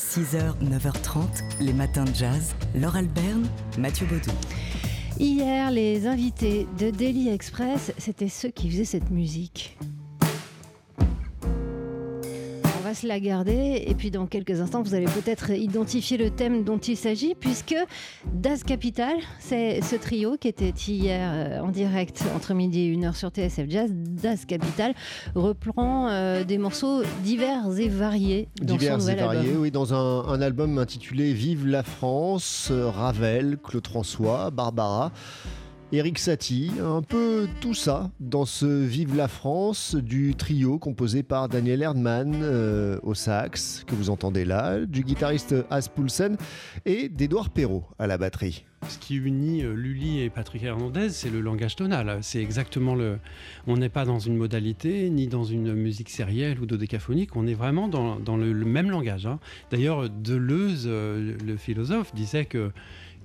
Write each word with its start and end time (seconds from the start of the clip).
6h, 0.00 0.54
9h30, 0.64 1.44
les 1.60 1.74
matins 1.74 2.04
de 2.04 2.14
jazz. 2.14 2.54
Laure 2.74 2.96
Alberne, 2.96 3.46
Mathieu 3.78 4.06
Baudou. 4.06 4.32
Hier, 5.18 5.70
les 5.70 6.06
invités 6.06 6.66
de 6.78 6.90
Daily 6.90 7.28
Express, 7.28 7.92
c'était 7.98 8.30
ceux 8.30 8.48
qui 8.48 8.70
faisaient 8.70 8.84
cette 8.86 9.10
musique. 9.10 9.76
On 12.90 12.92
va 12.92 12.98
se 12.98 13.06
la 13.06 13.20
garder 13.20 13.84
et 13.86 13.94
puis 13.94 14.10
dans 14.10 14.26
quelques 14.26 14.60
instants, 14.60 14.82
vous 14.82 14.94
allez 14.94 15.04
peut-être 15.04 15.50
identifier 15.50 16.16
le 16.16 16.28
thème 16.28 16.64
dont 16.64 16.78
il 16.78 16.96
s'agit 16.96 17.36
puisque 17.36 17.76
Das 18.34 18.64
Capital, 18.64 19.14
c'est 19.38 19.80
ce 19.80 19.94
trio 19.94 20.36
qui 20.36 20.48
était 20.48 20.70
hier 20.70 21.30
euh, 21.32 21.60
en 21.60 21.68
direct 21.68 22.24
entre 22.34 22.52
midi 22.52 22.80
et 22.80 22.96
1h 22.96 23.14
sur 23.14 23.28
TSF 23.28 23.66
Jazz. 23.68 23.92
Das 23.94 24.44
Capital 24.44 24.94
reprend 25.36 26.08
euh, 26.08 26.42
des 26.42 26.58
morceaux 26.58 27.04
divers 27.22 27.78
et 27.78 27.88
variés 27.88 28.48
dans 28.60 28.74
Divers 28.74 29.00
son 29.00 29.08
et 29.10 29.14
variés, 29.14 29.50
album. 29.50 29.62
oui, 29.62 29.70
dans 29.70 29.94
un, 29.94 30.28
un 30.28 30.42
album 30.42 30.76
intitulé 30.78 31.32
Vive 31.32 31.68
la 31.68 31.84
France, 31.84 32.70
euh, 32.72 32.90
Ravel, 32.90 33.58
Claude 33.62 33.86
François, 33.86 34.50
Barbara, 34.50 35.12
Eric 35.92 36.20
Satie, 36.20 36.70
un 36.80 37.02
peu 37.02 37.48
tout 37.60 37.74
ça 37.74 38.12
dans 38.20 38.44
ce 38.44 38.66
Vive 38.66 39.16
la 39.16 39.26
France 39.26 39.96
du 39.96 40.36
trio 40.36 40.78
composé 40.78 41.24
par 41.24 41.48
Daniel 41.48 41.82
Erdmann 41.82 42.32
euh, 42.44 43.00
au 43.02 43.14
sax, 43.14 43.82
que 43.88 43.96
vous 43.96 44.08
entendez 44.08 44.44
là, 44.44 44.86
du 44.86 45.02
guitariste 45.02 45.56
As 45.68 45.88
Poulsen 45.88 46.36
et 46.86 47.08
d'Edouard 47.08 47.50
Perrault 47.50 47.88
à 47.98 48.06
la 48.06 48.18
batterie. 48.18 48.64
Ce 48.88 48.98
qui 48.98 49.16
unit 49.16 49.62
euh, 49.62 49.74
Lully 49.74 50.20
et 50.20 50.30
Patrick 50.30 50.62
Hernandez, 50.62 51.10
c'est 51.10 51.28
le 51.28 51.40
langage 51.40 51.76
tonal. 51.76 52.18
C'est 52.22 52.40
exactement 52.40 52.94
le. 52.94 53.18
On 53.66 53.76
n'est 53.76 53.90
pas 53.90 54.04
dans 54.04 54.18
une 54.18 54.36
modalité, 54.36 55.10
ni 55.10 55.26
dans 55.26 55.44
une 55.44 55.74
musique 55.74 56.08
sérielle 56.08 56.60
ou 56.60 56.66
dodécaphonique. 56.66 57.36
On 57.36 57.46
est 57.46 57.54
vraiment 57.54 57.88
dans, 57.88 58.36
le 58.36 58.54
même 58.64 58.90
langage. 58.90 59.26
hein. 59.26 59.38
D'ailleurs, 59.70 60.08
Deleuze, 60.08 60.84
euh, 60.86 61.36
le 61.44 61.56
philosophe, 61.56 62.14
disait 62.14 62.46
que, 62.46 62.70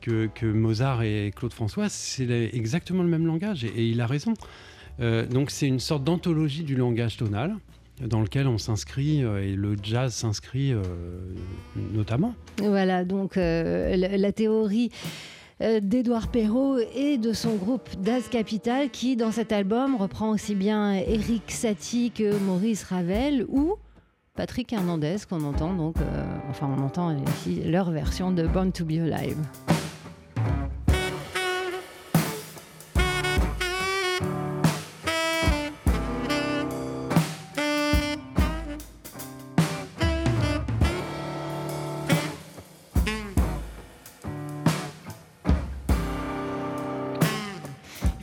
que, 0.05 0.45
Mozart 0.45 1.03
et 1.03 1.31
Claude 1.36 1.53
François, 1.53 1.89
c'est 1.89 2.50
exactement 2.53 3.03
le 3.03 3.09
même 3.09 3.25
langage. 3.25 3.64
Et, 3.64 3.88
il 3.88 4.02
a 4.02 4.08
raison. 4.08 4.34
Euh, 5.00 5.25
donc, 5.25 5.52
c'est 5.52 5.67
une 5.67 5.80
sorte 5.80 6.03
d'anthologie 6.03 6.64
du 6.64 6.75
langage 6.75 7.17
tonal 7.17 7.56
dans 8.02 8.22
lequel 8.22 8.48
on 8.48 8.58
s'inscrit 8.58 9.23
euh, 9.23 9.42
et 9.42 9.56
le 9.56 9.76
jazz 9.81 10.14
s'inscrit 10.14 10.73
euh, 10.73 10.81
notamment. 11.94 12.36
Voilà, 12.58 13.06
donc 13.06 13.36
la, 13.36 14.31
théorie 14.31 14.92
d'Édouard 15.81 16.28
Perrault 16.28 16.78
et 16.94 17.17
de 17.17 17.31
son 17.31 17.56
groupe 17.56 17.89
Das 18.02 18.28
Capital 18.30 18.89
qui, 18.89 19.16
dans 19.16 19.31
cet 19.31 19.53
album, 19.53 19.95
reprend 19.95 20.31
aussi 20.31 20.56
bien 20.56 20.94
Eric 20.94 21.50
Satie 21.50 22.11
que 22.11 22.38
Maurice 22.39 22.83
Ravel 22.83 23.45
ou 23.48 23.76
Patrick 24.36 24.73
Hernandez 24.73 25.16
qu'on 25.30 25.45
entend 25.45 25.73
donc, 25.73 25.95
enfin 26.50 26.70
on 26.78 26.83
entend 26.83 27.16
ici 27.38 27.61
leur 27.64 27.92
version 27.92 28.31
de 28.31 28.45
Born 28.45 28.73
to 28.73 28.83
Be 28.83 29.00
Alive. 29.00 29.38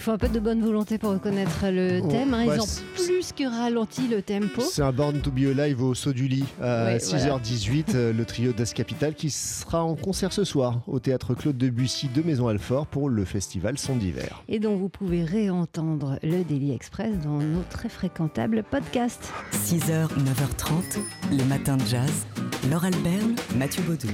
Il 0.03 0.07
faut 0.07 0.11
un 0.11 0.19
peu 0.19 0.29
de 0.29 0.41
bonne 0.41 0.61
volonté 0.61 0.99
pour 0.99 1.11
reconnaître 1.13 1.61
le 1.67 2.01
thème. 2.09 2.35
hein. 2.35 2.43
Ils 2.43 2.49
ouais, 2.51 2.59
ont 2.59 2.67
plus 2.97 3.33
que 3.33 3.45
ralenti 3.49 4.09
le 4.09 4.21
tempo. 4.21 4.61
C'est 4.61 4.83
un 4.83 4.91
Born 4.91 5.21
to 5.21 5.31
Be 5.31 5.57
Alive 5.57 5.81
au 5.81 5.95
saut 5.95 6.13
du 6.13 6.27
lit 6.27 6.43
à 6.61 6.87
Ouais, 6.87 6.97
6h18, 6.99 7.95
euh, 7.95 8.13
le 8.13 8.25
trio 8.25 8.53
Das 8.53 8.73
Capital 8.75 9.15
qui 9.15 9.31
sera 9.31 9.85
en 9.85 9.95
concert 9.95 10.33
ce 10.33 10.43
soir 10.43 10.81
au 10.89 10.99
théâtre 10.99 11.35
Claude 11.35 11.57
Debussy 11.57 12.09
de 12.09 12.21
Maison 12.23 12.49
Alfort 12.49 12.89
pour 12.89 13.11
le 13.11 13.25
festival 13.25 13.79
Son 13.79 13.95
d'hiver. 13.95 14.43
et 14.49 14.59
dont 14.59 14.75
vous 14.75 14.89
pouvez 14.89 15.23
réentendre 15.23 16.19
le 16.25 16.43
Daily 16.43 16.73
Express 16.73 17.17
dans 17.23 17.39
nos 17.39 17.63
très 17.71 17.89
fréquentables 17.89 18.65
podcasts. 18.69 19.33
6h, 19.53 20.09
9h30, 20.09 20.99
les 21.31 21.45
matins 21.45 21.77
de 21.77 21.87
jazz. 21.87 22.27
Laure 22.69 22.87
Alberne, 22.87 23.37
Mathieu 23.57 23.85
Baudou. 23.85 24.09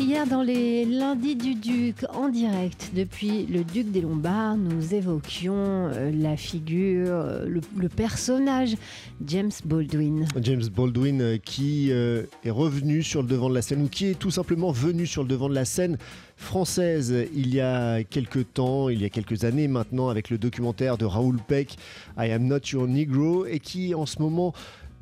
Hier, 0.00 0.28
dans 0.28 0.42
les 0.42 0.84
lundis 0.84 1.34
du 1.34 1.56
Duc, 1.56 2.04
en 2.14 2.28
direct 2.28 2.92
depuis 2.94 3.46
le 3.46 3.64
Duc 3.64 3.90
des 3.90 4.00
Lombards, 4.00 4.56
nous 4.56 4.94
évoquions 4.94 5.56
euh, 5.56 6.12
la 6.14 6.36
figure, 6.36 7.08
euh, 7.10 7.46
le, 7.48 7.88
personnage 7.88 8.76
James 9.26 9.50
Baldwin. 9.64 10.28
James 10.40 10.62
Baldwin 10.72 11.20
euh, 11.20 11.36
qui 11.38 11.90
est 11.90 12.50
revenu 12.50 13.02
sur 13.02 13.22
le 13.22 13.28
devant 13.28 13.50
de 13.50 13.56
la 13.56 13.62
scène 13.62 13.82
ou 13.82 13.88
qui 13.88 14.06
est 14.06 14.16
tout 14.16 14.30
simplement 14.30 14.70
venu 14.70 15.04
sur 15.04 15.22
le 15.22 15.28
devant 15.28 15.48
de 15.48 15.54
la 15.54 15.64
scène 15.64 15.98
française 16.36 17.12
il 17.34 17.52
y 17.52 17.60
a 17.60 18.04
quelques 18.04 18.54
temps, 18.54 18.88
il 18.90 19.02
y 19.02 19.04
a 19.04 19.08
quelques 19.08 19.42
années 19.42 19.66
maintenant 19.66 20.10
avec 20.10 20.30
le 20.30 20.38
documentaire 20.38 20.96
de 20.96 21.06
Raoul 21.06 21.38
Peck 21.48 21.76
I 22.16 22.30
Am 22.30 22.44
Not 22.44 22.60
Your 22.72 22.86
Negro 22.86 23.46
et 23.46 23.58
qui 23.58 23.96
en 23.96 24.06
ce 24.06 24.22
moment 24.22 24.54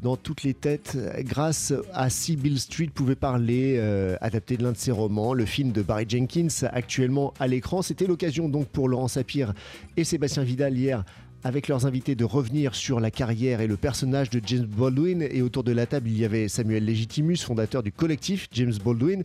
dans 0.03 0.17
toutes 0.17 0.43
les 0.43 0.55
têtes, 0.55 0.97
grâce 1.21 1.73
à 1.93 2.11
Sibyl 2.11 2.61
Street, 2.61 2.91
pouvait 2.95 3.17
parler, 3.17 3.77
euh, 3.79 4.17
adapté 4.21 4.57
de 4.57 4.63
l'un 4.63 4.73
de 4.73 4.77
ses 4.77 4.93
romans, 4.93 5.33
le 5.33 5.47
film 5.47 5.73
de 5.73 5.83
Barry 5.83 6.05
Jenkins, 6.09 6.67
actuellement 6.71 7.33
à 7.41 7.47
l'écran. 7.47 7.83
C'était 7.83 8.07
l'occasion 8.07 8.49
donc 8.49 8.69
pour 8.69 8.89
Laurent 8.89 9.09
Sapir 9.09 9.55
et 9.97 10.05
Sébastien 10.05 10.43
Vidal 10.43 10.77
hier 10.77 11.05
avec 11.45 11.69
leurs 11.69 11.87
invités 11.87 12.15
de 12.15 12.25
revenir 12.25 12.75
sur 12.75 12.99
la 12.99 13.11
carrière 13.11 13.61
et 13.61 13.67
le 13.67 13.77
personnage 13.77 14.31
de 14.31 14.41
James 14.45 14.67
Baldwin. 14.67 15.23
Et 15.23 15.43
autour 15.43 15.63
de 15.63 15.73
la 15.73 15.87
table, 15.87 16.09
il 16.09 16.19
y 16.19 16.25
avait 16.25 16.49
Samuel 16.49 16.85
Legitimus, 16.85 17.37
fondateur 17.37 17.83
du 17.83 17.93
collectif 17.93 18.49
James 18.53 18.75
Baldwin. 18.85 19.23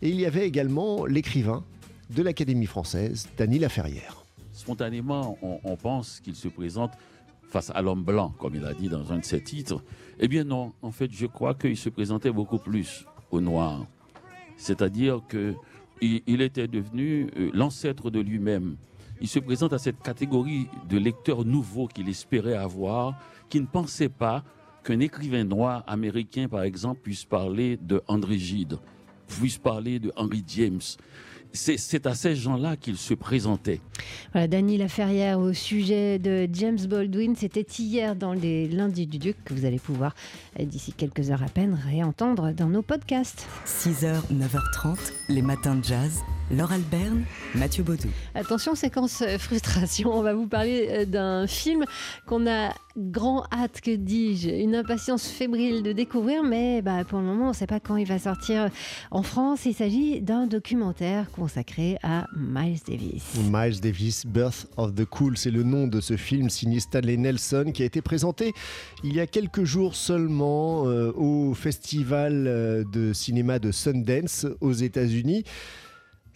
Et 0.00 0.10
il 0.10 0.20
y 0.20 0.26
avait 0.26 0.46
également 0.46 1.06
l'écrivain 1.06 1.64
de 2.14 2.22
l'Académie 2.22 2.66
française, 2.66 3.28
Dany 3.36 3.58
Laferrière. 3.58 4.24
spontanément, 4.52 5.38
on, 5.42 5.58
on 5.64 5.76
pense 5.76 6.20
qu'il 6.20 6.36
se 6.36 6.46
présente 6.46 6.92
face 7.48 7.70
à 7.74 7.82
l'homme 7.82 8.04
blanc, 8.04 8.34
comme 8.38 8.54
il 8.54 8.64
a 8.64 8.74
dit 8.74 8.88
dans 8.88 9.12
un 9.12 9.18
de 9.18 9.24
ses 9.24 9.42
titres. 9.42 9.82
Eh 10.18 10.28
bien 10.28 10.44
non, 10.44 10.72
en 10.82 10.90
fait, 10.90 11.10
je 11.12 11.26
crois 11.26 11.54
qu'il 11.54 11.76
se 11.76 11.88
présentait 11.88 12.32
beaucoup 12.32 12.58
plus 12.58 13.06
au 13.30 13.40
noir. 13.40 13.86
C'est-à-dire 14.56 15.22
que 15.28 15.54
il, 16.00 16.42
était 16.42 16.68
devenu 16.68 17.30
euh, 17.36 17.50
l'ancêtre 17.54 18.10
de 18.10 18.20
lui-même. 18.20 18.76
Il 19.20 19.28
se 19.28 19.38
présente 19.38 19.72
à 19.72 19.78
cette 19.78 20.02
catégorie 20.02 20.68
de 20.88 20.98
lecteurs 20.98 21.44
nouveaux 21.44 21.86
qu'il 21.86 22.08
espérait 22.08 22.54
avoir, 22.54 23.18
qui 23.48 23.60
ne 23.60 23.66
pensaient 23.66 24.10
pas 24.10 24.44
qu'un 24.84 25.00
écrivain 25.00 25.44
noir 25.44 25.84
américain, 25.86 26.48
par 26.48 26.62
exemple, 26.62 27.00
puisse 27.02 27.24
parler 27.24 27.78
de 27.78 28.02
André 28.08 28.38
Gide, 28.38 28.78
puisse 29.26 29.56
parler 29.58 29.98
de 29.98 30.12
Henry 30.16 30.44
James. 30.46 30.82
C'est 31.52 32.06
à 32.06 32.14
ces 32.14 32.36
gens-là 32.36 32.76
qu'il 32.76 32.96
se 32.96 33.14
présentait. 33.14 33.80
Voilà, 34.32 34.48
Dany 34.48 34.78
Laferrière 34.78 35.38
au 35.38 35.52
sujet 35.52 36.18
de 36.18 36.48
James 36.52 36.78
Baldwin. 36.88 37.34
C'était 37.36 37.66
hier 37.78 38.16
dans 38.16 38.32
les 38.32 38.68
lundis 38.68 39.06
du 39.06 39.18
Duc 39.18 39.36
que 39.44 39.54
vous 39.54 39.64
allez 39.64 39.78
pouvoir, 39.78 40.14
euh, 40.60 40.64
d'ici 40.64 40.92
quelques 40.92 41.30
heures 41.30 41.42
à 41.42 41.48
peine, 41.48 41.78
réentendre 41.86 42.52
dans 42.52 42.68
nos 42.68 42.82
podcasts. 42.82 43.46
6h, 43.64 44.22
9h30, 44.32 45.12
les 45.28 45.42
matins 45.42 45.76
de 45.76 45.84
jazz. 45.84 46.22
Laure 46.48 46.70
Alberne, 46.70 47.24
Mathieu 47.56 47.82
Baudou. 47.82 48.08
Attention, 48.36 48.76
séquence 48.76 49.20
euh, 49.22 49.36
frustration. 49.36 50.12
On 50.12 50.22
va 50.22 50.32
vous 50.32 50.46
parler 50.46 50.86
euh, 50.90 51.04
d'un 51.04 51.48
film 51.48 51.84
qu'on 52.24 52.46
a 52.46 52.72
grand 52.96 53.44
hâte, 53.52 53.80
que 53.80 53.90
dis-je, 53.90 54.50
une 54.50 54.76
impatience 54.76 55.26
fébrile 55.26 55.82
de 55.82 55.90
découvrir, 55.90 56.44
mais 56.44 56.82
bah, 56.82 57.02
pour 57.04 57.18
le 57.18 57.24
moment, 57.24 57.46
on 57.46 57.48
ne 57.48 57.52
sait 57.52 57.66
pas 57.66 57.80
quand 57.80 57.96
il 57.96 58.06
va 58.06 58.20
sortir 58.20 58.70
en 59.10 59.24
France. 59.24 59.66
Il 59.66 59.74
s'agit 59.74 60.20
d'un 60.20 60.46
documentaire 60.46 61.32
consacré 61.32 61.98
à 62.04 62.28
Miles 62.36 62.78
Davis. 62.86 63.24
Miles 63.50 63.80
Davis, 63.80 64.24
Birth 64.24 64.68
of 64.76 64.94
the 64.94 65.04
Cool, 65.04 65.36
c'est 65.36 65.50
le 65.50 65.64
nom 65.64 65.88
de 65.88 66.00
ce 66.00 66.16
film 66.16 66.48
signé 66.48 66.78
Stanley 66.78 67.16
Nelson 67.16 67.72
qui 67.74 67.82
a 67.82 67.86
été 67.86 68.02
présenté 68.02 68.52
il 69.02 69.16
y 69.16 69.20
a 69.20 69.26
quelques 69.26 69.64
jours 69.64 69.96
seulement 69.96 70.86
euh, 70.86 71.10
au 71.16 71.54
festival 71.54 72.86
de 72.92 73.12
cinéma 73.12 73.58
de 73.58 73.72
Sundance 73.72 74.46
aux 74.60 74.72
États-Unis. 74.72 75.42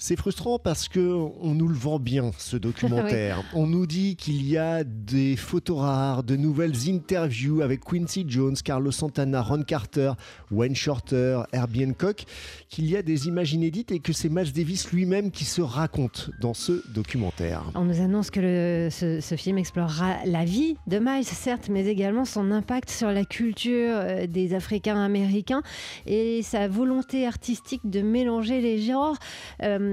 C'est 0.03 0.17
frustrant 0.19 0.59
parce 0.59 0.89
que 0.89 0.99
on 1.43 1.53
nous 1.55 1.69
le 1.69 1.75
vend 1.75 1.99
bien 1.99 2.31
ce 2.39 2.57
documentaire. 2.71 3.45
On 3.53 3.67
nous 3.67 3.87
dit 3.87 4.17
qu'il 4.17 4.43
y 4.49 4.57
a 4.57 4.83
des 4.83 5.37
photos 5.37 5.79
rares, 5.81 6.23
de 6.23 6.37
nouvelles 6.37 6.89
interviews 6.89 7.61
avec 7.61 7.85
Quincy 7.85 8.25
Jones, 8.27 8.57
Carlos 8.65 8.93
Santana, 8.93 9.43
Ron 9.43 9.63
Carter, 9.63 10.13
Wayne 10.51 10.75
Shorter, 10.75 11.43
Herbie 11.53 11.85
Hancock, 11.85 12.25
qu'il 12.71 12.89
y 12.89 12.97
a 12.97 13.03
des 13.03 13.29
images 13.29 13.53
inédites 13.53 13.93
et 13.93 13.99
que 14.01 14.15
c'est 14.15 14.31
Miles 14.31 14.53
Davis 14.55 14.91
lui-même 14.91 15.31
qui 15.31 15.45
se 15.45 15.61
raconte 15.61 16.31
dans 16.41 16.55
ce 16.55 16.83
documentaire. 16.95 17.63
On 17.75 17.85
nous 17.85 18.01
annonce 18.01 18.31
que 18.31 18.41
le- 18.41 18.89
ce, 18.91 19.21
ce 19.21 19.35
film 19.37 19.59
explorera 19.59 20.17
la 20.25 20.47
vie 20.47 20.77
de 20.87 20.99
Miles, 20.99 21.25
certes, 21.25 21.69
mais 21.71 21.85
également 21.87 22.25
son 22.25 22.51
impact 22.53 22.89
sur 22.89 23.13
la 23.13 23.27
culture 23.27 23.93
euh, 23.97 24.27
des 24.27 24.55
Africains 24.55 24.99
américains 24.99 25.61
et 26.07 26.41
sa 26.43 26.69
volonté 26.69 27.27
artistique 27.27 27.83
de 27.85 28.01
mélanger 28.01 28.63
les 28.63 28.81
genres. 28.81 29.17
Euh, 29.63 29.89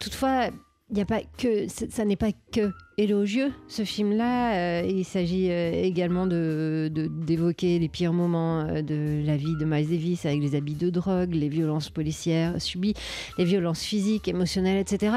toutefois, 0.00 0.50
il 0.90 0.96
n'y 0.96 1.02
a 1.02 1.06
pas 1.06 1.22
que, 1.38 1.66
ça 1.68 2.04
n'est 2.04 2.16
pas 2.16 2.30
que 2.52 2.70
élogieux, 2.98 3.52
ce 3.68 3.84
film-là. 3.84 4.54
Euh, 4.54 4.86
il 4.86 5.04
s'agit 5.04 5.50
euh, 5.50 5.72
également 5.72 6.26
de, 6.26 6.88
d'évoquer 6.92 7.78
les 7.78 7.88
pires 7.88 8.12
moments 8.12 8.60
euh, 8.60 8.82
de 8.82 9.22
la 9.26 9.36
vie 9.36 9.56
de 9.56 9.64
Miles 9.64 9.88
Davis 9.88 10.26
avec 10.26 10.40
les 10.40 10.54
habits 10.54 10.74
de 10.74 10.90
drogue, 10.90 11.34
les 11.34 11.48
violences 11.48 11.88
policières 11.88 12.60
subies, 12.60 12.94
les 13.38 13.44
violences 13.44 13.82
physiques, 13.82 14.28
émotionnelles, 14.28 14.78
etc. 14.78 15.16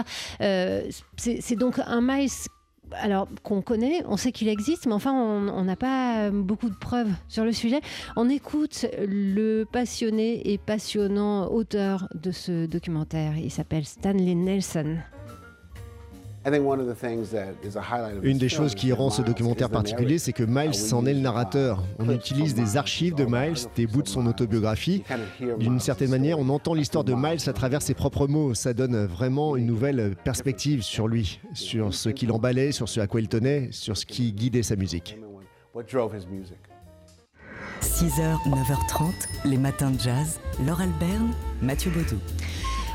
c'est, 1.18 1.56
donc 1.56 1.80
un 1.86 2.02
Miles 2.02 2.32
alors 2.94 3.28
qu'on 3.44 3.62
connaît, 3.62 4.04
on 4.08 4.18
sait 4.18 4.32
qu'il 4.32 4.48
existe, 4.48 4.86
mais 4.86 4.94
enfin 4.94 5.14
on 5.14 5.64
n'a 5.64 5.76
pas 5.76 6.30
beaucoup 6.32 6.70
de 6.70 6.76
preuves 6.76 7.12
sur 7.28 7.44
le 7.44 7.52
sujet. 7.52 7.82
On 8.16 8.30
écoute 8.30 8.86
le 9.00 9.64
passionné 9.64 10.52
et 10.52 10.58
passionnant 10.58 11.48
auteur 11.52 12.08
de 12.16 12.32
ce 12.32 12.66
documentaire. 12.66 13.38
Il 13.38 13.52
s'appelle 13.52 13.86
Stanley 13.86 14.36
Nelson. 14.36 14.98
Une 18.24 18.38
des 18.38 18.50
choses 18.50 18.76
qui 18.76 18.92
rend 18.94 19.10
ce 19.10 19.22
documentaire 19.22 19.70
particulier, 19.70 20.18
c'est 20.18 20.34
que 20.34 20.44
Miles 20.44 20.74
s'en 20.74 21.06
est 21.06 21.14
le 21.14 21.20
narrateur. 21.20 21.84
On 22.00 22.10
utilise 22.10 22.54
des 22.54 22.78
archives 22.78 23.16
de 23.16 23.26
Miles, 23.26 23.58
des 23.76 23.88
bouts 23.88 24.02
de 24.02 24.08
son 24.08 24.26
autobiographie. 24.26 25.04
D'une 25.60 25.80
certaine 25.80 26.10
manière, 26.10 26.40
on 26.40 26.50
entend 26.50 26.74
l'histoire 26.74 27.04
de 27.04 27.14
Miles 27.14 27.48
à 27.48 27.54
travers 27.54 27.82
ses 27.82 27.94
propres 27.94 28.28
mots. 28.28 28.54
Ça 28.54 28.74
donne 28.74 29.06
vraiment 29.06 29.56
une 29.58 29.66
nouvelle 29.66 30.16
perspective 30.24 30.84
sur 30.84 31.08
lui, 31.08 31.40
sur 31.54 31.94
ce 31.94 32.10
qui 32.10 32.26
l'emballait, 32.26 32.72
sur 32.72 32.88
ce 32.88 33.00
à 33.00 33.08
quoi 33.08 33.20
il 33.20 33.28
tenait, 33.28 33.70
sur 33.72 33.98
ce 33.98 34.06
qui 34.06 34.32
guidait 34.32 34.64
sa 34.64 34.76
musique. 34.76 35.18
6h, 37.82 38.38
9h30, 38.48 39.12
les 39.46 39.58
matins 39.58 39.92
de 39.92 40.00
jazz. 40.00 40.40
Laure 40.66 40.82
Alberne, 40.82 41.34
Mathieu 41.62 41.92
Baudou. 41.92 42.18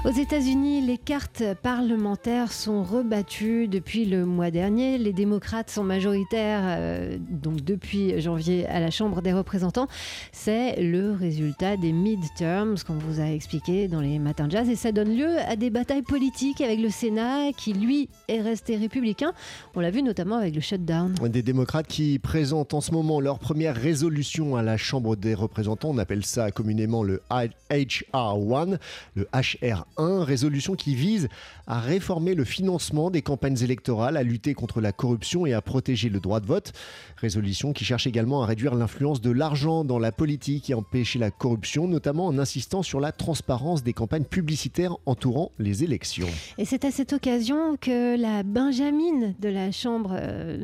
Aux 0.04 0.10
États-Unis, 0.10 0.81
les 0.81 0.99
cartes 0.99 1.44
parlementaires 1.62 2.50
sont 2.50 2.82
rebattues 2.82 3.69
depuis 3.69 4.04
le 4.04 4.26
mois 4.26 4.50
dernier. 4.50 4.99
Les 4.99 5.12
démocrates 5.12 5.70
sont 5.70 5.84
majoritaires, 5.84 6.62
euh, 6.64 7.19
donc 7.31 7.60
depuis 7.60 8.20
janvier 8.20 8.66
à 8.66 8.81
la 8.81 8.90
Chambre 8.90 9.22
des 9.22 9.32
représentants. 9.32 9.87
C'est 10.32 10.82
le 10.82 11.12
résultat 11.12 11.76
des 11.76 11.93
midterms 11.93 12.75
qu'on 12.84 12.94
vous 12.94 13.20
a 13.20 13.26
expliqué 13.26 13.87
dans 13.87 14.00
les 14.00 14.19
matins 14.19 14.49
jazz. 14.50 14.69
Et 14.69 14.75
ça 14.75 14.90
donne 14.90 15.16
lieu 15.16 15.38
à 15.38 15.54
des 15.54 15.70
batailles 15.70 16.02
politiques 16.02 16.60
avec 16.60 16.81
le 16.81 16.90
Sénat 16.90 17.52
qui, 17.56 17.72
lui, 17.72 18.08
est 18.26 18.40
resté 18.40 18.76
républicain. 18.76 19.32
On 19.76 19.81
l'a 19.81 19.93
vu 19.93 20.02
notamment 20.02 20.38
avec 20.38 20.56
le 20.56 20.60
shutdown. 20.60 21.14
Des 21.28 21.44
démocrates 21.44 21.87
qui 21.87 22.19
présentent 22.19 22.75
en 22.75 22.81
ce 22.81 22.90
moment 22.90 23.20
leur 23.20 23.38
première 23.38 23.76
résolution 23.76 24.56
à 24.56 24.62
la 24.62 24.76
Chambre 24.76 25.14
des 25.14 25.34
représentants. 25.34 25.90
On 25.90 25.98
appelle 25.98 26.25
ça 26.25 26.50
communément 26.50 27.05
le 27.05 27.22
HR1, 27.31 28.78
le 29.14 29.28
HR 29.32 29.87
1, 29.96 30.24
résolution 30.24 30.74
qui 30.74 30.94
vise 30.94 31.28
à 31.66 31.80
réformer 31.80 32.34
le 32.34 32.44
financement 32.44 33.10
des 33.10 33.22
campagnes 33.22 33.58
électorales, 33.62 34.16
à 34.16 34.22
lutter 34.22 34.54
contre 34.54 34.80
la 34.80 34.92
corruption 34.92 35.46
et 35.46 35.52
à 35.52 35.60
protéger 35.60 36.08
le 36.08 36.20
droit 36.20 36.40
de 36.40 36.46
vote. 36.46 36.72
Résolution 37.16 37.72
qui 37.72 37.84
cherche 37.84 38.06
également 38.06 38.42
à 38.42 38.46
réduire 38.46 38.74
l'influence 38.74 39.20
de 39.20 39.30
l'argent 39.30 39.84
dans 39.84 39.98
la 39.98 40.12
politique 40.12 40.70
et 40.70 40.74
empêcher 40.74 41.18
la 41.18 41.30
corruption, 41.30 41.86
notamment 41.88 42.26
en 42.26 42.38
insistant 42.38 42.82
sur 42.82 43.00
la 43.00 43.12
transparence 43.12 43.82
des 43.82 43.92
campagnes 43.92 44.24
publicitaires 44.24 44.96
entourant 45.06 45.52
les 45.58 45.84
élections. 45.84 46.28
Et 46.58 46.64
c'est 46.64 46.84
à 46.84 46.90
cette 46.90 47.12
occasion 47.12 47.76
que 47.80 48.20
la 48.20 48.42
Benjamine 48.42 49.34
de 49.40 49.48
la 49.48 49.70
Chambre, 49.72 50.14
euh, 50.14 50.56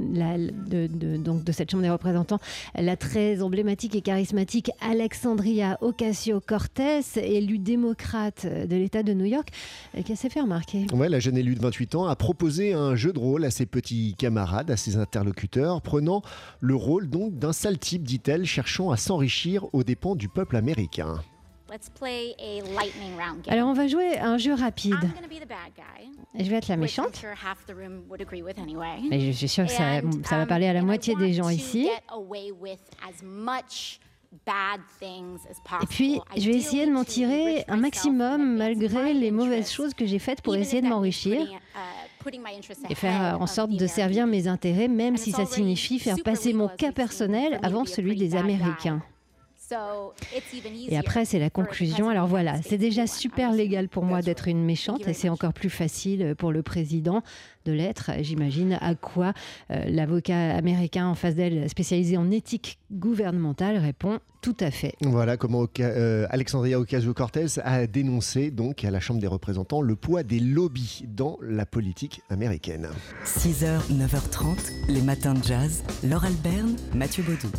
donc 1.19 1.45
de 1.45 1.53
cette 1.53 1.71
Chambre 1.71 1.83
des 1.83 1.91
représentants, 1.91 2.41
la 2.75 2.97
très 2.97 3.43
emblématique 3.43 3.95
et 3.95 4.01
charismatique 4.01 4.71
Alexandria 4.81 5.79
Ocasio-Cortez, 5.81 7.01
élue 7.17 7.59
démocrate 7.59 8.47
de 8.47 8.77
l'État 8.77 9.03
de 9.03 9.13
New 9.19 9.27
York, 9.27 9.51
euh, 9.97 10.03
qui 10.03 10.17
s'est 10.17 10.31
fait 10.31 10.41
remarquer. 10.41 10.87
Ouais, 10.93 11.09
la 11.09 11.21
jeune 11.21 11.37
élue 11.37 11.55
de 11.55 11.61
28 11.61 11.95
ans 11.97 12.07
a 12.07 12.17
proposé 12.17 12.73
un 12.73 12.97
jeu 12.97 13.13
de 13.13 13.19
rôle 13.19 13.45
à 13.45 13.51
ses 13.51 13.67
petits 13.67 14.15
camarades, 14.17 14.71
à 14.71 14.77
ses 14.77 14.97
interlocuteurs, 14.97 15.83
prenant 15.83 16.23
le 16.61 16.75
rôle 16.75 17.09
donc 17.09 17.39
d'un 17.39 17.53
sale 17.53 17.79
type, 17.79 18.03
dit-elle, 18.03 18.47
cherchant 18.47 18.91
à 18.91 18.97
s'enrichir 18.97 19.67
aux 19.73 19.85
dépens 19.85 20.15
du 20.17 20.29
peuple 20.29 20.57
américain. 20.57 21.21
Alors 23.49 23.69
on 23.69 23.75
va 23.75 23.87
jouer 23.89 24.19
un 24.19 24.39
jeu 24.39 24.55
rapide. 24.55 24.97
Je 26.39 26.45
vais 26.45 26.57
être 26.57 26.69
la 26.69 26.77
méchante. 26.77 27.23
Mais 29.11 29.21
je 29.21 29.31
suis 29.33 29.49
sûre 29.49 29.67
que 29.67 29.71
ça, 29.71 30.01
ça 30.25 30.37
va 30.37 30.43
um, 30.43 30.49
parler 30.49 30.67
à 30.67 30.73
la 30.73 30.83
moitié 30.83 31.15
des 31.17 31.35
gens 31.35 31.49
ici. 31.49 31.89
Et 35.83 35.87
puis, 35.87 36.21
je 36.37 36.51
vais 36.51 36.57
essayer 36.57 36.87
de 36.87 36.93
m'en 36.93 37.05
tirer 37.05 37.65
un 37.69 37.77
maximum 37.77 38.57
malgré 38.57 39.15
les 39.15 39.31
mauvaises 39.31 39.73
choses 39.73 39.95
que 39.95 40.07
j'ai 40.07 40.19
faites 40.19 40.43
pour 40.43 40.55
essayer 40.55 40.83
de 40.83 40.89
m'enrichir 40.89 41.43
uh, 41.43 42.31
et 42.91 42.95
faire 42.95 43.39
en 43.41 43.47
sorte 43.47 43.71
de 43.71 43.87
servir 43.87 44.27
mes 44.27 44.47
intérêts, 44.49 44.89
même 44.89 45.17
si 45.17 45.33
ça 45.33 45.47
signifie 45.47 45.99
faire 45.99 46.17
passer 46.23 46.53
mon 46.53 46.69
cas 46.69 46.93
personnel 46.93 47.59
avant 47.63 47.85
celui 47.85 48.17
des 48.17 48.37
Américains. 48.37 49.03
Et 50.89 50.97
après, 50.97 51.25
c'est 51.25 51.39
la 51.39 51.51
conclusion. 51.51 52.09
Alors 52.09 52.27
voilà, 52.27 52.63
c'est 52.63 52.79
déjà 52.79 53.07
super 53.07 53.53
légal 53.53 53.89
pour 53.89 54.05
moi 54.05 54.23
d'être 54.23 54.49
une 54.49 54.65
méchante 54.65 55.07
et 55.07 55.13
c'est 55.13 55.29
encore 55.29 55.53
plus 55.53 55.71
facile 55.71 56.35
pour 56.39 56.53
le 56.53 56.63
président 56.63 57.23
de 57.65 57.73
l'être. 57.73 58.11
J'imagine 58.21 58.79
à 58.81 58.95
quoi 58.95 59.33
euh, 59.71 59.85
l'avocat 59.87 60.57
américain 60.57 61.07
en 61.07 61.15
face 61.15 61.35
d'elle, 61.35 61.69
spécialisé 61.69 62.17
en 62.17 62.31
éthique 62.31 62.79
gouvernementale, 62.91 63.77
répond 63.77 64.21
tout 64.41 64.57
à 64.61 64.71
fait. 64.71 64.95
Voilà 65.01 65.37
comment 65.37 65.67
euh, 65.81 66.27
Alexandria 66.31 66.79
Ocasio-Cortez 66.79 67.61
a 67.65 67.87
dénoncé 67.87 68.51
donc 68.51 68.85
à 68.85 68.91
la 68.91 69.01
Chambre 69.01 69.21
des 69.21 69.27
représentants 69.27 69.83
le 69.83 69.97
poids 69.97 70.23
des 70.23 70.41
lobbies 70.41 71.05
dans 71.09 71.39
la 71.43 71.67
politique 71.67 72.23
américaine. 72.31 72.89
6h, 73.25 73.81
9h30, 73.91 74.73
les 74.89 75.03
matins 75.03 75.35
de 75.35 75.43
jazz. 75.43 75.83
Laure 76.05 76.25
Alberne, 76.25 76.77
Mathieu 76.95 77.25
Baudou. 77.25 77.51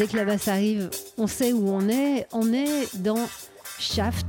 Dès 0.00 0.06
que 0.06 0.16
la 0.16 0.24
basse 0.24 0.48
arrive, 0.48 0.88
on 1.18 1.26
sait 1.26 1.52
où 1.52 1.68
on 1.68 1.86
est. 1.90 2.26
On 2.32 2.54
est 2.54 2.96
dans 3.02 3.28
Shaft, 3.78 4.24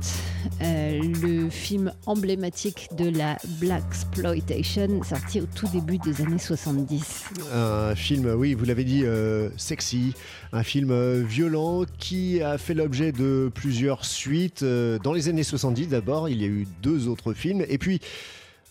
euh, 0.60 1.00
le 1.22 1.48
film 1.48 1.94
emblématique 2.04 2.90
de 2.94 3.08
la 3.08 3.38
Black 3.58 3.82
Exploitation, 3.88 5.02
sorti 5.02 5.40
au 5.40 5.46
tout 5.46 5.66
début 5.68 5.96
des 5.96 6.20
années 6.20 6.38
70. 6.38 7.24
Un 7.54 7.94
film, 7.94 8.34
oui, 8.36 8.52
vous 8.52 8.66
l'avez 8.66 8.84
dit, 8.84 9.06
euh, 9.06 9.48
sexy, 9.56 10.12
un 10.52 10.62
film 10.62 10.90
euh, 10.90 11.24
violent 11.26 11.84
qui 11.98 12.42
a 12.42 12.58
fait 12.58 12.74
l'objet 12.74 13.10
de 13.10 13.50
plusieurs 13.54 14.04
suites. 14.04 14.62
dans 14.62 15.14
les 15.14 15.30
années 15.30 15.42
70 15.42 15.86
d'abord, 15.86 16.28
il 16.28 16.42
y 16.42 16.44
a 16.44 16.48
eu 16.48 16.66
deux 16.82 17.08
autres 17.08 17.32
films, 17.32 17.64
et 17.66 17.78
puis 17.78 17.98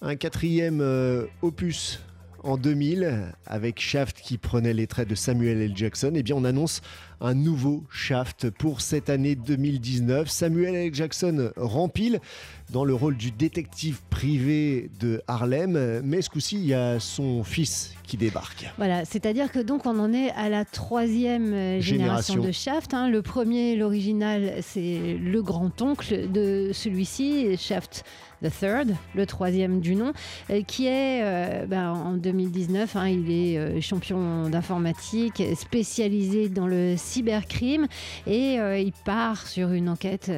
un 0.04 0.16
quatrième 0.16 0.86
opus 1.42 2.00
en 2.44 2.58
2000, 2.58 3.34
avec 3.46 3.80
Shaft 3.80 4.22
qui 4.22 4.38
prenait 4.38 4.74
les 4.74 4.88
traits 4.88 5.08
de 5.08 5.16
Samuel 5.16 5.62
L. 5.62 5.72
Jackson, 5.76 6.12
eh 6.16 6.24
bien 6.24 6.36
on 6.36 6.44
annonce 6.44 6.82
un 7.20 7.34
nouveau 7.34 7.84
Shaft 7.90 8.50
pour 8.50 8.82
cette 8.82 9.10
année 9.10 9.36
2019. 9.36 10.30
Samuel 10.30 10.76
L. 10.76 10.94
Jackson 10.94 11.52
rempile 11.56 12.20
dans 12.72 12.86
le 12.86 12.94
rôle 12.94 13.18
du 13.18 13.32
détective 13.32 14.00
privé 14.10 14.90
de 15.00 15.22
Harlem, 15.28 16.02
mais 16.04 16.22
ce 16.22 16.30
coup-ci, 16.30 16.56
il 16.56 16.66
y 16.66 16.74
a 16.74 17.00
son 17.00 17.44
fils 17.44 17.94
qui 18.04 18.18
débarque. 18.18 18.72
Voilà, 18.78 19.06
c'est-à-dire 19.06 19.52
que 19.52 19.60
donc 19.60 19.86
on 19.86 20.00
en 20.00 20.14
est 20.14 20.32
à 20.32 20.50
la 20.50 20.66
troisième 20.66 21.54
euh, 21.54 21.82
génération, 21.82 22.42
de 22.42 22.52
Shaft. 22.52 22.94
Hein. 22.94 23.10
Le 23.10 23.22
premier, 23.22 23.76
l'original, 23.76 24.54
c'est 24.62 25.18
le 25.22 25.42
grand-oncle 25.42 26.32
de 26.32 26.72
celui-ci, 26.74 27.58
Shaft 27.58 28.04
the 28.42 28.50
Third, 28.50 28.96
le 29.16 29.26
troisième 29.26 29.80
du 29.82 29.96
nom, 29.96 30.14
euh, 30.50 30.62
qui 30.64 30.88
est 30.88 31.22
euh, 31.24 31.66
ben, 31.66 31.92
en 31.92 32.14
2019, 32.14 32.96
hein, 32.96 33.08
il 33.08 33.32
est 33.32 33.82
champion 33.82 34.50
d'informatique, 34.50 35.42
spécialisé 35.56 36.50
dans 36.50 36.68
le 36.68 36.96
cybercrime 36.98 37.88
et 38.28 38.60
euh, 38.60 38.80
il 38.80 38.92
part 38.92 39.48
sur 39.48 39.72
une 39.72 39.90
enquête 39.90 40.32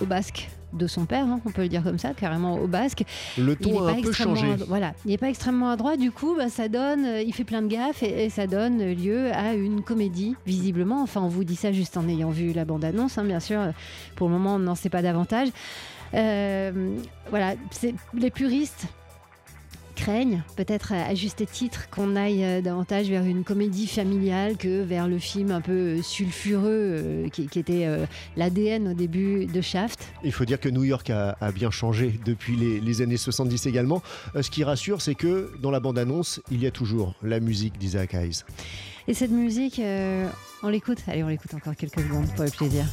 au 0.00 0.06
basque 0.06 0.48
de 0.74 0.86
son 0.86 1.06
père, 1.06 1.26
hein, 1.26 1.40
on 1.44 1.50
peut 1.50 1.62
le 1.62 1.68
dire 1.68 1.82
comme 1.82 1.98
ça, 1.98 2.12
carrément 2.14 2.58
au 2.58 2.66
basque. 2.66 3.04
Le 3.38 3.56
ton 3.56 3.86
a 3.86 3.92
un 3.92 4.00
peu 4.00 4.12
changé. 4.12 4.46
Voilà, 4.68 4.92
il 5.04 5.10
n'est 5.10 5.18
pas 5.18 5.28
extrêmement 5.28 5.70
adroit, 5.70 5.96
du 5.96 6.10
coup, 6.10 6.34
bah, 6.36 6.48
ça 6.48 6.68
donne, 6.68 7.04
euh, 7.04 7.22
il 7.22 7.32
fait 7.32 7.44
plein 7.44 7.62
de 7.62 7.68
gaffes 7.68 8.02
et, 8.02 8.28
ça 8.30 8.46
donne 8.46 8.92
lieu 8.92 9.32
à 9.32 9.54
une 9.54 9.82
comédie, 9.82 10.34
visiblement. 10.46 11.02
Enfin, 11.02 11.20
on 11.22 11.28
vous 11.28 11.44
dit 11.44 11.56
ça 11.56 11.72
juste 11.72 11.96
en 11.96 12.08
ayant 12.08 12.30
vu 12.30 12.52
la 12.52 12.64
bande-annonce, 12.64 13.18
hein, 13.18 13.24
bien 13.24 13.40
sûr. 13.40 13.60
Pour 14.16 14.28
le 14.28 14.34
moment, 14.34 14.56
on 14.56 14.58
n'en 14.58 14.74
sait 14.74 14.90
pas 14.90 15.02
davantage. 15.02 15.48
voilà, 16.12 17.54
les 18.14 18.30
puristes 18.30 18.86
craignent, 19.94 20.42
peut-être 20.56 20.92
à 20.92 21.14
juste 21.14 21.44
titre, 21.50 21.88
qu'on 21.90 22.16
aille 22.16 22.44
euh, 22.44 22.60
davantage 22.60 23.08
vers 23.08 23.24
une 23.24 23.44
comédie 23.44 23.86
familiale 23.86 24.56
que 24.56 24.82
vers 24.82 25.08
le 25.08 25.18
film 25.18 25.50
un 25.50 25.60
peu 25.60 25.72
euh, 25.72 26.02
sulfureux 26.02 26.64
euh, 26.66 27.28
qui, 27.28 27.48
était 27.58 27.88
l'ADN 28.36 28.88
au 28.88 28.94
début 28.94 29.46
de 29.46 29.60
Shaft. 29.60 30.08
Il 30.24 30.32
faut 30.32 30.44
dire 30.44 30.58
que 30.58 30.68
New 30.68 30.84
York 30.84 31.08
a, 31.10 31.36
bien 31.54 31.70
changé 31.70 32.18
depuis 32.24 32.56
les, 32.56 33.00
années 33.00 33.16
70 33.16 33.66
également. 33.66 34.02
ce 34.40 34.50
qui 34.50 34.64
rassure, 34.64 35.00
c'est 35.00 35.14
que 35.14 35.52
dans 35.60 35.70
la 35.70 35.80
bande-annonce, 35.80 36.40
il 36.50 36.60
y 36.62 36.66
a 36.66 36.70
toujours 36.70 37.14
la 37.22 37.38
musique 37.38 37.78
d'Isaac 37.78 38.14
Hayes. 38.14 38.42
Et 39.06 39.14
cette 39.14 39.30
musique, 39.30 39.80
on 40.62 40.68
l'écoute? 40.68 40.98
Allez, 41.06 41.22
on 41.22 41.28
l'écoute 41.28 41.54
encore 41.54 41.76
quelques 41.76 42.00
secondes 42.00 42.26
pour 42.34 42.44
le 42.44 42.50
plaisir. 42.50 42.84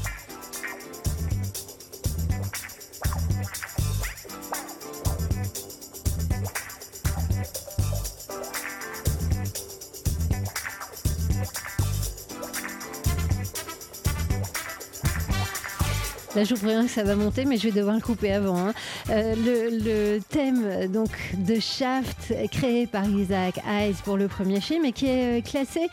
Là, 16.34 16.46
je 16.46 16.56
vous 16.56 16.62
préviens 16.62 16.86
que 16.86 16.92
ça 16.92 17.04
va 17.04 17.16
monter, 17.16 17.44
mais 17.44 17.58
je 17.58 17.68
vais 17.68 17.78
devoir 17.78 17.94
le 17.94 18.02
couper 18.02 18.32
avant. 18.32 18.58
hein. 18.58 18.74
Euh, 19.10 19.36
le, 19.36 20.20
thème 20.30 20.88
donc 20.88 21.10
de 21.38 21.60
Shaft, 21.60 22.34
créé 22.52 22.88
par 22.88 23.06
Isaac 23.10 23.60
Hayes 23.68 23.96
pour 24.06 24.16
le 24.16 24.30
premier 24.30 24.62
film, 24.62 24.86
et 24.86 24.94
qui 24.94 25.08
est 25.08 25.40
euh, 25.40 25.42
classé 25.42 25.90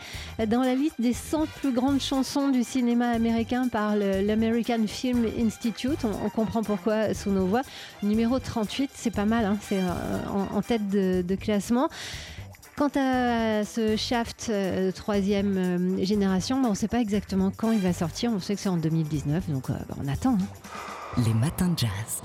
dans 0.47 0.61
la 0.61 0.75
liste 0.75 0.95
des 0.97 1.11
100 1.11 1.45
plus 1.59 1.73
grandes 1.73 1.99
chansons 1.99 2.47
du 2.47 2.63
cinéma 2.63 3.09
américain 3.09 3.67
par 3.67 3.97
l'American 3.97 4.87
Film 4.87 5.25
Institute. 5.37 5.99
On, 6.05 6.29
comprend 6.29 6.63
pourquoi 6.63 7.13
sous 7.13 7.31
nos 7.31 7.45
voix. 7.45 7.63
Numéro 8.01 8.39
38, 8.39 8.91
c'est 8.93 9.11
pas 9.11 9.25
mal, 9.25 9.43
hein, 9.43 9.57
c'est 9.61 9.79
euh, 9.79 10.53
en, 10.53 10.61
tête 10.61 10.87
de 10.89 11.35
classement. 11.35 11.89
Quant 12.79 12.87
à 12.95 13.65
ce 13.65 13.97
Shaft 13.97 14.47
euh, 14.49 14.93
troisième 14.93 15.57
euh, 15.57 16.05
génération, 16.05 16.61
bah, 16.61 16.69
on 16.69 16.71
ne 16.71 16.77
sait 16.77 16.87
pas 16.87 17.01
exactement 17.01 17.51
quand 17.51 17.73
il 17.73 17.79
va 17.81 17.91
sortir. 17.91 18.31
On 18.31 18.39
sait 18.39 18.55
que 18.55 18.61
c'est 18.61 18.69
en 18.69 18.77
2019, 18.77 19.49
donc 19.49 19.69
euh, 19.69 19.73
bah, 19.89 19.95
on 20.01 20.07
attend. 20.07 20.35
hein. 20.35 21.21
Les 21.25 21.33
matins 21.33 21.67
de 21.67 21.77
jazz. 21.77 22.21